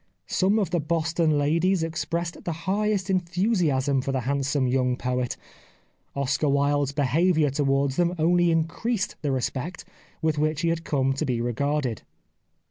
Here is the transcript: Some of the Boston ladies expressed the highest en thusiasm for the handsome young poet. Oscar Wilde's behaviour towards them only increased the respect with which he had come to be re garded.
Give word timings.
Some 0.25 0.57
of 0.57 0.71
the 0.71 0.79
Boston 0.79 1.37
ladies 1.37 1.83
expressed 1.83 2.43
the 2.43 2.51
highest 2.65 3.07
en 3.11 3.19
thusiasm 3.19 4.03
for 4.03 4.11
the 4.11 4.21
handsome 4.21 4.65
young 4.65 4.97
poet. 4.97 5.37
Oscar 6.15 6.49
Wilde's 6.49 6.91
behaviour 6.91 7.51
towards 7.51 7.97
them 7.97 8.15
only 8.17 8.49
increased 8.49 9.15
the 9.21 9.31
respect 9.31 9.85
with 10.19 10.39
which 10.39 10.61
he 10.61 10.69
had 10.69 10.83
come 10.83 11.13
to 11.13 11.23
be 11.23 11.39
re 11.39 11.53
garded. 11.53 12.01